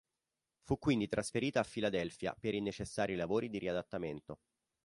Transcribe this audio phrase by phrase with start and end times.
[0.63, 4.39] Fu quindi trasferita a Filadelfia per i necessari lavori di riadattamento.